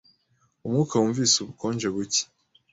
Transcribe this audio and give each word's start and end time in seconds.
Umwuka 0.65 0.93
wumvise 0.99 1.35
ubukonje 1.39 1.87
buke. 1.95 2.23